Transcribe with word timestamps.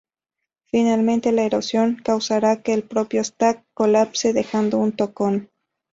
Finalmente, 0.65 1.31
la 1.31 1.43
erosión 1.43 1.97
causara 2.03 2.63
que 2.63 2.73
el 2.73 2.81
propio 2.81 3.23
"stack" 3.23 3.63
colapse, 3.75 4.33
dejando 4.33 4.79
un 4.79 4.93
tocón. 4.93 5.51